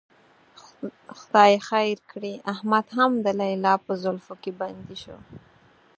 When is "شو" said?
5.03-5.17